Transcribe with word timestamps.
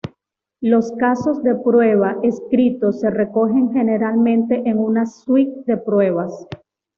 Los 0.61 0.93
casos 0.93 1.43
de 1.43 1.53
prueba 1.53 2.17
escritos 2.23 3.01
se 3.01 3.11
recogen 3.11 3.71
generalmente 3.71 4.67
en 4.67 4.79
una 4.79 5.05
suite 5.05 5.61
de 5.67 5.77
pruebas. 5.77 6.47